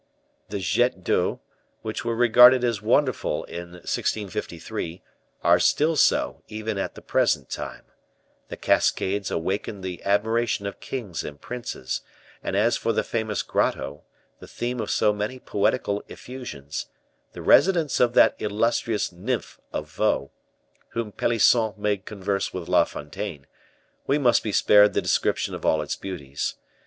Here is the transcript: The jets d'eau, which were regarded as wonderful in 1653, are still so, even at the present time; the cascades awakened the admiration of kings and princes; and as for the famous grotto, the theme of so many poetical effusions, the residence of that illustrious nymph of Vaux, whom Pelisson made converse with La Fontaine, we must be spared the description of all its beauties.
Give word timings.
The 0.49 0.57
jets 0.57 0.95
d'eau, 0.95 1.41
which 1.83 2.03
were 2.03 2.15
regarded 2.15 2.63
as 2.63 2.81
wonderful 2.81 3.43
in 3.43 3.73
1653, 3.83 5.03
are 5.43 5.59
still 5.59 5.95
so, 5.95 6.41
even 6.47 6.79
at 6.79 6.95
the 6.95 7.03
present 7.03 7.51
time; 7.51 7.83
the 8.47 8.57
cascades 8.57 9.29
awakened 9.29 9.83
the 9.83 10.01
admiration 10.03 10.65
of 10.65 10.79
kings 10.79 11.23
and 11.23 11.39
princes; 11.39 12.01
and 12.41 12.55
as 12.57 12.77
for 12.77 12.93
the 12.93 13.03
famous 13.03 13.43
grotto, 13.43 14.01
the 14.39 14.47
theme 14.47 14.79
of 14.79 14.89
so 14.89 15.13
many 15.13 15.37
poetical 15.37 16.03
effusions, 16.09 16.87
the 17.33 17.43
residence 17.43 17.99
of 17.99 18.13
that 18.15 18.33
illustrious 18.39 19.11
nymph 19.11 19.59
of 19.71 19.87
Vaux, 19.87 20.31
whom 20.93 21.11
Pelisson 21.11 21.75
made 21.77 22.05
converse 22.05 22.51
with 22.51 22.67
La 22.67 22.85
Fontaine, 22.85 23.45
we 24.07 24.17
must 24.17 24.41
be 24.41 24.51
spared 24.51 24.93
the 24.93 25.01
description 25.03 25.53
of 25.53 25.63
all 25.63 25.79
its 25.79 25.95
beauties. 25.95 26.55